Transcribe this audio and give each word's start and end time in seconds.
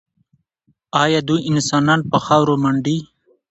ایا 1.03 1.19
دوی 1.27 1.39
انسانان 1.51 1.99
په 2.09 2.17
خاورو 2.25 2.53
منډي؟ 2.63 2.97